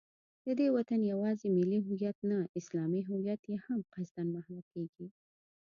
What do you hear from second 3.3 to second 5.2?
یې هم قصدا محوه کېږي